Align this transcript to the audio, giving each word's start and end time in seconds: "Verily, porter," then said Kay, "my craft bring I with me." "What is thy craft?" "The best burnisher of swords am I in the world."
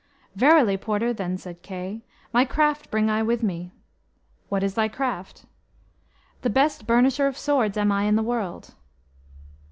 "Verily, 0.35 0.77
porter," 0.77 1.13
then 1.13 1.37
said 1.37 1.61
Kay, 1.61 2.01
"my 2.33 2.43
craft 2.43 2.89
bring 2.89 3.07
I 3.07 3.21
with 3.21 3.43
me." 3.43 3.71
"What 4.49 4.63
is 4.63 4.73
thy 4.73 4.87
craft?" 4.87 5.45
"The 6.41 6.49
best 6.49 6.87
burnisher 6.87 7.27
of 7.27 7.37
swords 7.37 7.77
am 7.77 7.91
I 7.91 8.05
in 8.05 8.15
the 8.15 8.23
world." 8.23 8.73